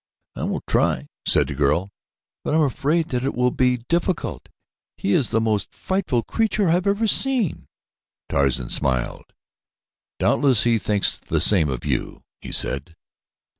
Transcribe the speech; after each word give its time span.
"I 0.35 0.45
will 0.45 0.63
try," 0.65 1.09
said 1.27 1.45
the 1.45 1.53
girl, 1.53 1.91
"but 2.43 2.55
I 2.55 2.57
am 2.57 2.63
afraid 2.63 3.09
that 3.09 3.23
it 3.23 3.35
will 3.35 3.51
be 3.51 3.77
difficult. 3.87 4.49
He 4.97 5.13
is 5.13 5.29
the 5.29 5.39
most 5.39 5.75
frightful 5.75 6.23
creature 6.23 6.69
I 6.69 6.77
ever 6.77 6.95
have 6.95 7.11
seen." 7.11 7.67
Tarzan 8.27 8.69
smiled. 8.71 9.31
"Doubtless 10.17 10.63
he 10.63 10.79
thinks 10.79 11.19
the 11.19 11.39
same 11.39 11.69
of 11.69 11.85
you," 11.85 12.23
he 12.39 12.51
said. 12.51 12.95